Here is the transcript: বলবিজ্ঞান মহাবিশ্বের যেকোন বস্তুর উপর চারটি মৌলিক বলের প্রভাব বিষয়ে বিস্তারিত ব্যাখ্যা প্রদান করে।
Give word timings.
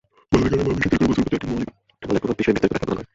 বলবিজ্ঞান 0.31 0.59
মহাবিশ্বের 0.65 0.89
যেকোন 0.93 1.07
বস্তুর 1.07 1.25
উপর 1.27 1.31
চারটি 1.33 1.47
মৌলিক 1.51 1.69
বলের 2.07 2.21
প্রভাব 2.21 2.37
বিষয়ে 2.39 2.53
বিস্তারিত 2.55 2.71
ব্যাখ্যা 2.73 2.81
প্রদান 2.87 2.97
করে। 2.99 3.09